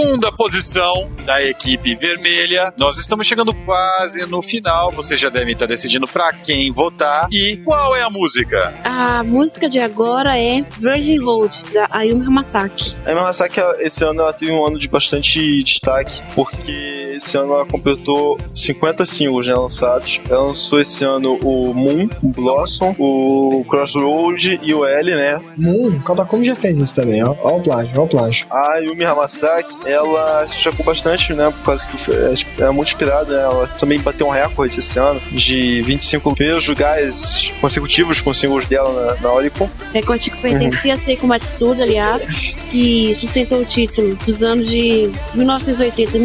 [0.00, 2.72] segunda posição da equipe vermelha.
[2.76, 4.90] Nós estamos chegando quase no final.
[4.90, 7.28] Vocês já devem estar decidindo para quem votar.
[7.30, 8.72] E qual é a música?
[8.84, 12.96] A música de agora é Virgin Road, da Ayumi Hamasaki.
[13.04, 17.36] A Emma Masaki, ela- esse ano ela teve um ano de bastante destaque, porque esse
[17.36, 20.20] ano ela completou 50 singles né, lançados.
[20.28, 25.40] Ela lançou esse ano o Moon, o Blossom, o Crossroad e o L, né?
[25.56, 27.36] Moon, Kabakumi já fez isso também, ó.
[27.42, 28.46] Ó o plágio, ó o plágio.
[28.50, 31.50] A Yumi Hamasaki, ela se destacou bastante, né?
[31.50, 33.42] Por causa que é, é muito inspirada, né?
[33.42, 39.14] Ela também bateu um recorde esse ano de 25 primeiros lugares consecutivos com singles dela
[39.14, 39.68] na, na Oricon.
[39.92, 42.26] Recorde que pertencia a Seiko Matsuda, aliás,
[42.70, 46.20] que sustentou o título dos anos de 1980 e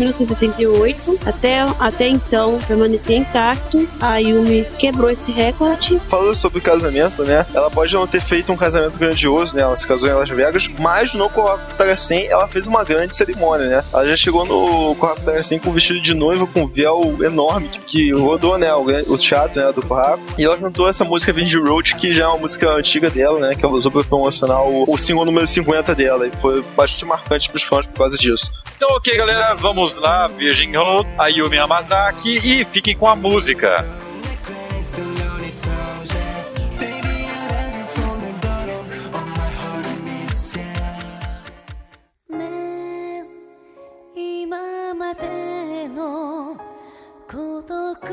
[0.94, 1.28] 1978.
[1.28, 3.88] Até, até então permanecia intacto.
[4.00, 6.00] A Yumi quebrou esse recorde.
[6.08, 7.46] Falando sobre o casamento, né?
[7.54, 9.62] Ela pode não ter feito um casamento grandioso, né?
[9.64, 13.68] Ela se casou em Las Vegas, mas no Kohaku Tagasen ela fez uma grande cerimônia,
[13.68, 13.84] né?
[13.92, 17.70] Ela já chegou no Kohaku Tagasen com um vestido de noiva com um véu enorme
[17.86, 18.74] que, rodou, né?
[18.74, 20.24] O, teatro né, do Kohaku.
[20.38, 23.56] E ela cantou essa música Vindy Road, que já é uma música antiga dela, né?
[23.56, 26.28] Que ela usou pra promocionar o, o single número 50 dela.
[26.28, 28.52] E foi bastante marcante pros fãs por causa disso.
[28.77, 30.27] Então, ok, galera, vamos lá.
[30.29, 33.85] Virgin Road, Ayumi Hamasaki e fiquem com a música.
[42.31, 43.25] ね
[44.17, 46.57] え今までの
[47.29, 48.07] 孤独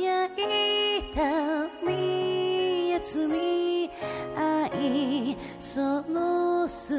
[0.00, 3.90] や痛み休み
[4.36, 6.94] 愛そのす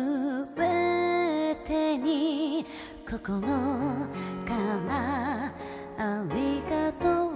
[0.55, 1.10] べ
[1.64, 2.64] てに
[3.08, 3.48] 心か
[4.88, 5.52] ら
[5.98, 7.31] ありがとう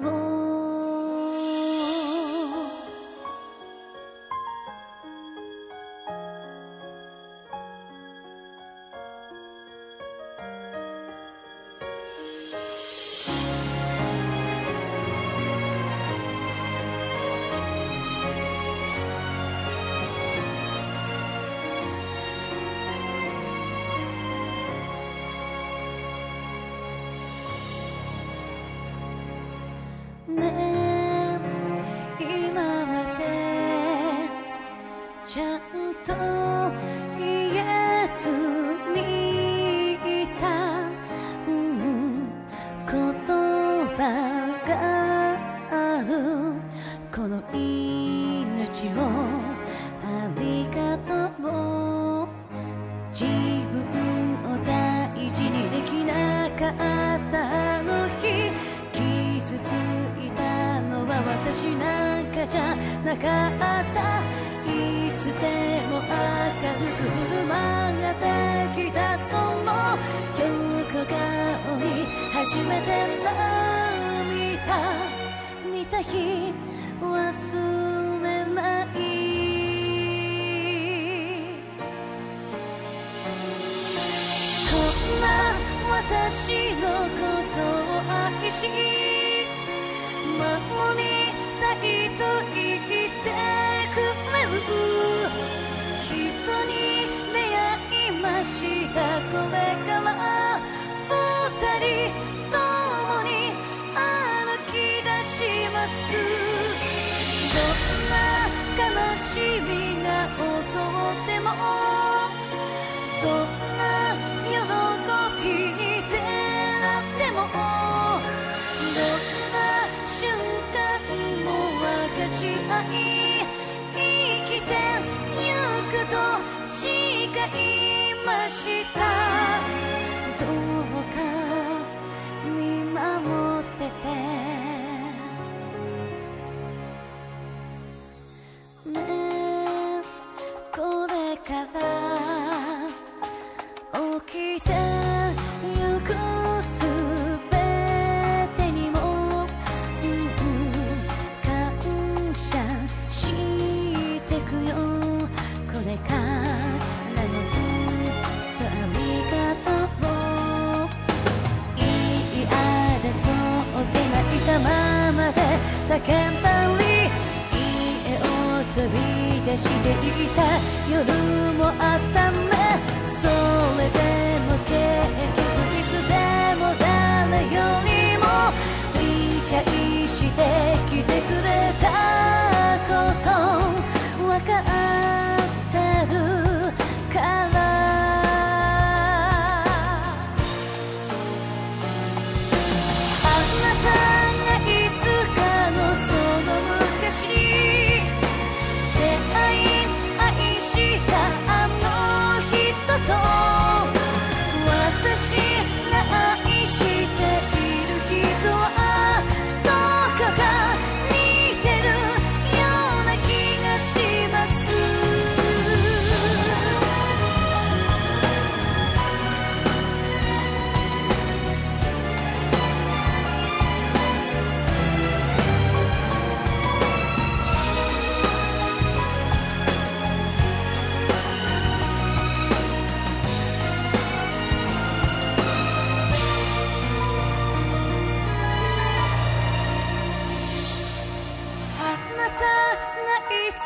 [30.36, 30.85] 내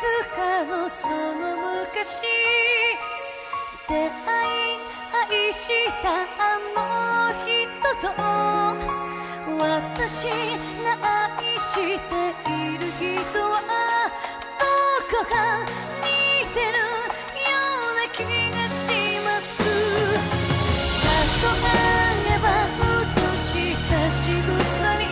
[0.01, 0.03] つ
[0.35, 1.53] かのその
[1.85, 2.25] 昔
[3.87, 4.81] 出会い
[5.29, 5.69] 愛し
[6.01, 7.53] たあの人
[8.01, 8.09] と
[9.59, 10.25] 私
[10.81, 10.97] が
[11.37, 11.81] 愛して
[12.49, 13.05] いる人
[13.45, 13.61] は
[14.57, 14.65] ど
[15.07, 15.33] こか
[16.01, 17.53] 似てるよ
[17.85, 18.81] うな気がし
[19.23, 19.53] ます
[20.97, 21.53] 例
[22.25, 22.45] えば
[22.79, 23.53] ふとし
[23.87, 24.49] た仕草
[24.95, 25.05] に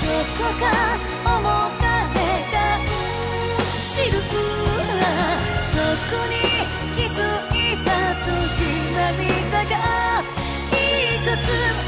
[0.00, 1.07] どこか
[6.96, 7.12] 気づ
[7.52, 7.90] いた
[8.24, 8.32] 時
[8.96, 10.24] 涙が
[10.70, 11.87] 一つ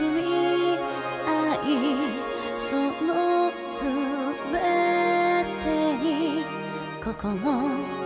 [0.00, 0.78] み休み
[1.26, 1.56] 愛
[2.58, 3.84] そのす
[4.52, 4.58] べ
[5.64, 6.44] てに
[7.02, 8.05] 心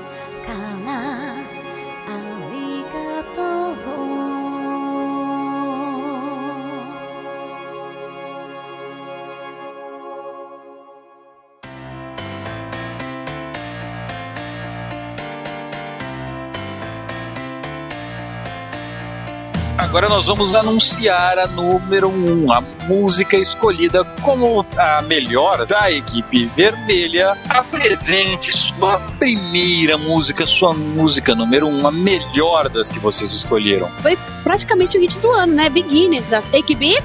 [19.90, 25.90] Agora nós vamos anunciar a número 1, um, a música escolhida como a melhor da
[25.90, 27.36] equipe vermelha.
[27.48, 33.90] Apresente sua primeira música, sua música número 1, um, a melhor das que vocês escolheram.
[34.00, 35.68] Foi praticamente o hit do ano, né?
[35.68, 36.96] Beginner da AKB.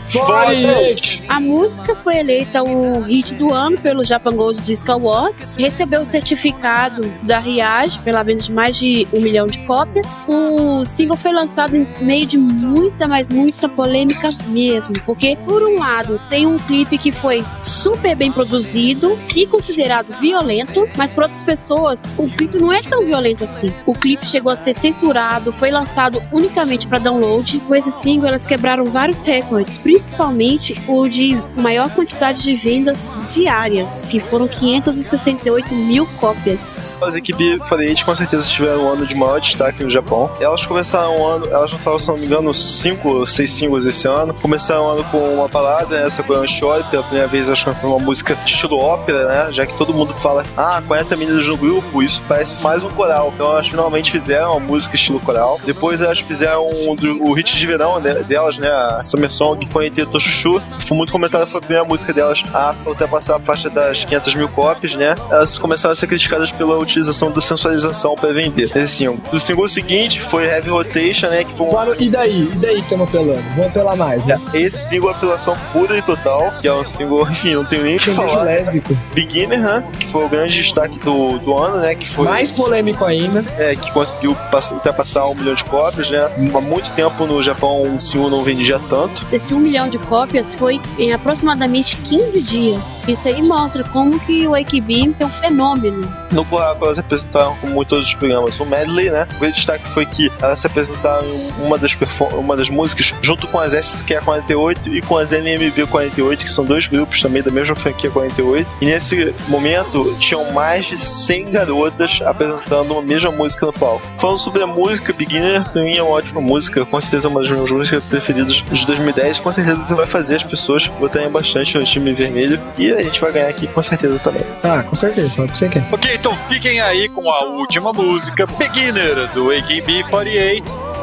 [1.28, 6.06] A música foi eleita o hit do ano pelo Japan Gold Disc Awards, recebeu o
[6.06, 10.26] certificado da Riage pela venda de mais de um milhão de cópias.
[10.30, 12.38] O single foi lançado em meio de
[12.76, 18.15] muita, mas muita polêmica mesmo, porque por um lado tem um clipe que foi super
[18.15, 23.45] bem produzido e considerado violento, mas para outras pessoas o clipe não é tão violento
[23.45, 23.73] assim.
[23.86, 27.59] O clipe chegou a ser censurado, foi lançado unicamente para download.
[27.59, 34.05] Com esse single elas quebraram vários recordes, principalmente o de maior quantidade de vendas diárias,
[34.05, 36.99] que foram 568 mil cópias.
[37.01, 40.30] As equipes Fariate com certeza tiveram um ano de maior destaque no Japão.
[40.39, 44.34] Elas começaram o ano, elas lançaram, se não me engano, cinco, seis singles esse ano.
[44.34, 47.80] Começaram o ano com uma balada, essa foi uma Shore, pela primeira vez acho que
[47.80, 49.47] foi uma música estilo ópera, né?
[49.51, 53.32] Já que todo mundo fala, ah, 40 meninas no grupo, isso parece mais um coral.
[53.34, 55.59] Então elas finalmente fizeram uma música estilo coral.
[55.66, 58.70] Depois elas fizeram um o hit de verão delas, né?
[58.70, 60.61] A Summer Song com a ET Toshuchu.
[60.86, 64.49] Foi muito comentada, foi a primeira música delas a ultrapassar a faixa das 500 mil
[64.49, 65.16] cópias, né?
[65.30, 68.72] Elas começaram a ser criticadas pela utilização da sensualização para vender.
[68.76, 69.20] Esse single.
[69.32, 71.43] O single seguinte foi Heavy Rotation, né?
[71.43, 72.49] Que foi um Claro, e daí?
[72.56, 73.41] E daí que estamos apelando?
[73.56, 74.39] Vamos apelar mais, né?
[74.53, 77.97] esse single é apelação pura e total, que é um single, enfim, não tenho nem
[77.97, 78.43] o que falar.
[78.43, 78.97] lésbico.
[79.14, 79.84] Beginner, né?
[79.99, 81.95] Que foi o grande destaque do, do ano, né?
[81.95, 82.26] Que foi.
[82.26, 83.43] Mais polêmico ainda.
[83.58, 86.20] É, que conseguiu pass- ultrapassar um milhão de cópias, né?
[86.56, 89.26] Há muito tempo no Japão um single não vendia tanto.
[89.32, 93.08] Esse um milhão de cópias foi em aproximadamente 15 dias.
[93.08, 96.08] Isso aí mostra como que o AKB é um fenômeno.
[96.32, 99.28] No buraco elas apresentaram, como em todos os programas, um medley, né?
[99.36, 103.14] O grande destaque foi que elas se apresentaram em uma das, perfor- uma das músicas
[103.22, 107.76] junto com as SQ48 e com as NMB48, que são dois grupos também da mesma
[107.76, 108.78] franquia 48.
[108.82, 114.06] E nesse momento tinham mais de 100 garotas apresentando uma mesma música no palco.
[114.18, 117.41] Falando sobre a música, Beginner pra mim é uma ótima música, com certeza é uma
[117.41, 119.39] das minhas músicas preferidas de 2010.
[119.39, 123.32] Com certeza vai fazer as pessoas votarem bastante no time vermelho e a gente vai
[123.32, 124.43] ganhar aqui com certeza também.
[124.64, 125.84] Ah, com certeza, só que você quer.
[125.91, 130.95] Ok, então fiquem aí com a última música, Beginner, do AKB48.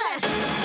[0.00, 0.59] 帅。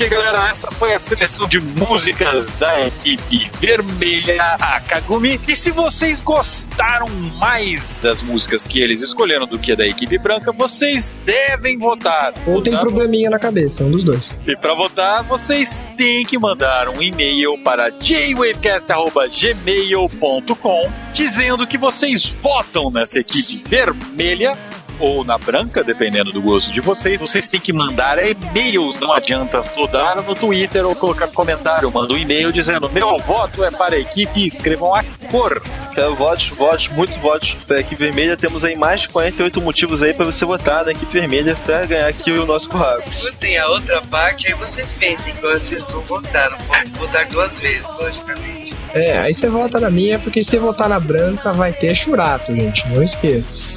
[0.00, 5.38] Ok, galera, essa foi a seleção de músicas da equipe vermelha Akagumi.
[5.46, 7.06] E se vocês gostaram
[7.38, 12.32] mais das músicas que eles escolheram do que a da equipe branca, vocês devem votar.
[12.46, 14.30] Ou tem probleminha na cabeça, um dos dois.
[14.46, 22.90] E para votar, vocês têm que mandar um e-mail para jwavecast.gmail.com dizendo que vocês votam
[22.90, 24.56] nessa equipe vermelha
[25.00, 27.18] ou na branca, dependendo do gosto de vocês.
[27.18, 31.90] Vocês têm que mandar e-mails, não adianta flodar no Twitter ou colocar comentário.
[31.90, 35.60] Manda um e-mail dizendo: Meu voto é para a equipe, escrevam a cor.
[35.94, 38.36] Quero votos, votos, muitos votos pra equipe vermelha.
[38.36, 42.06] Temos aí mais de 48 motivos aí pra você votar na equipe vermelha pra ganhar
[42.06, 43.10] aqui o nosso curraco.
[43.40, 46.50] Tem a outra parte, aí vocês pensem que vocês vão votar.
[46.50, 48.60] Não pode votar duas vezes, logicamente.
[48.94, 52.54] É, aí você vota na minha, porque se você votar na branca vai ter churato,
[52.54, 52.88] gente.
[52.88, 53.69] Não esqueça.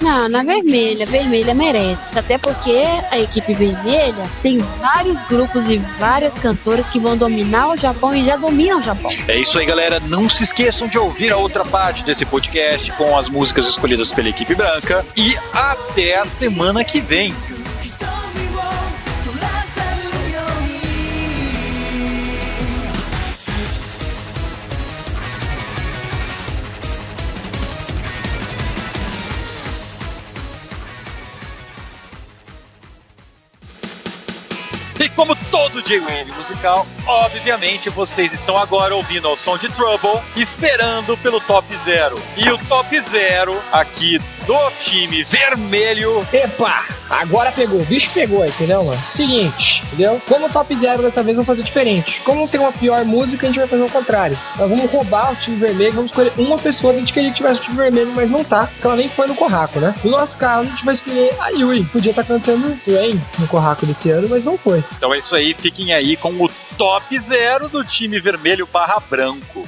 [0.00, 1.06] Não, na vermelha.
[1.06, 2.18] Vermelha merece.
[2.18, 7.76] Até porque a equipe vermelha tem vários grupos e várias cantoras que vão dominar o
[7.76, 9.10] Japão e já dominam o Japão.
[9.28, 10.00] É isso aí, galera.
[10.00, 14.28] Não se esqueçam de ouvir a outra parte desse podcast com as músicas escolhidas pela
[14.28, 15.04] equipe branca.
[15.16, 17.34] E até a semana que vem.
[35.84, 42.16] J-Wave musical, obviamente vocês estão agora ouvindo ao som de Trouble, esperando pelo Top Zero.
[42.36, 46.93] E o Top Zero aqui do time vermelho Epa!
[47.08, 49.00] Agora pegou, o bicho pegou, entendeu, mano?
[49.14, 50.20] Seguinte, entendeu?
[50.28, 52.20] Como top zero dessa vez, vamos fazer diferente.
[52.24, 54.38] Como tem uma pior música, a gente vai fazer o contrário.
[54.56, 57.36] Nós vamos roubar o time vermelho, vamos escolher uma pessoa que a gente queria que
[57.36, 59.94] tivesse o time vermelho, mas não tá, porque ela nem foi no Corraco, né?
[60.02, 61.84] No nosso caso, a gente vai escolher a Yui.
[61.86, 64.82] Podia estar cantando Rain no Corraco desse ano, mas não foi.
[64.96, 69.66] Então é isso aí, fiquem aí com o top zero do time vermelho barra branco.